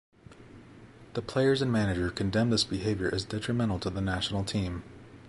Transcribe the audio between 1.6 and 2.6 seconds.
and manager condemned